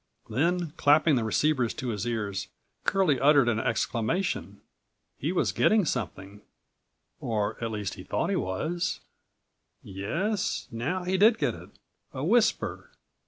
Then, 0.31 0.71
clapping 0.77 1.15
the 1.15 1.23
receivers 1.23 1.75
to 1.75 1.89
his 1.89 2.07
ears, 2.07 2.47
Curlie 2.85 3.19
uttered 3.19 3.47
an 3.47 3.59
exclamation. 3.59 4.61
He 5.19 5.31
was 5.31 5.51
getting 5.51 5.85
something, 5.85 6.41
or 7.19 7.55
at 7.63 7.69
least 7.69 8.03
thought 8.05 8.31
he 8.31 8.35
was. 8.35 9.01
Yes, 9.83 10.67
now 10.71 11.03
he 11.03 11.19
did 11.19 11.37
get 11.37 11.53
it, 11.53 11.69
a 12.13 12.23
whisper. 12.23 12.89